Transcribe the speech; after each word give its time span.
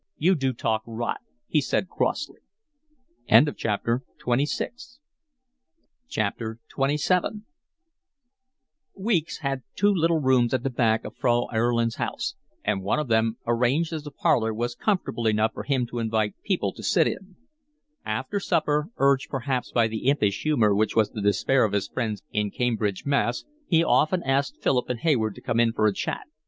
"You 0.17 0.33
do 0.33 0.51
talk 0.51 0.81
rot," 0.87 1.19
he 1.47 1.61
said 1.61 1.87
crossly. 1.87 2.39
XXVII 3.31 4.01
Weeks 8.95 9.37
had 9.37 9.63
two 9.75 9.93
little 9.93 10.19
rooms 10.19 10.55
at 10.55 10.63
the 10.63 10.71
back 10.71 11.05
of 11.05 11.15
Frau 11.17 11.47
Erlin's 11.53 11.97
house, 11.97 12.33
and 12.63 12.81
one 12.81 12.97
of 12.97 13.09
them, 13.09 13.37
arranged 13.45 13.93
as 13.93 14.07
a 14.07 14.09
parlour, 14.09 14.51
was 14.55 14.73
comfortable 14.73 15.27
enough 15.27 15.53
for 15.53 15.61
him 15.65 15.85
to 15.85 15.99
invite 15.99 16.33
people 16.43 16.73
to 16.73 16.81
sit 16.81 17.05
in. 17.05 17.35
After 18.03 18.39
supper, 18.39 18.89
urged 18.97 19.29
perhaps 19.29 19.71
by 19.71 19.87
the 19.87 20.07
impish 20.09 20.41
humour 20.41 20.73
which 20.73 20.95
was 20.95 21.11
the 21.11 21.21
despair 21.21 21.63
of 21.63 21.73
his 21.73 21.87
friends 21.87 22.23
in 22.31 22.49
Cambridge, 22.49 23.05
Mass., 23.05 23.45
he 23.67 23.83
often 23.83 24.23
asked 24.23 24.63
Philip 24.63 24.89
and 24.89 25.01
Hayward 25.01 25.35
to 25.35 25.41
come 25.41 25.59
in 25.59 25.71
for 25.73 25.85
a 25.85 25.93
chat. 25.93 26.23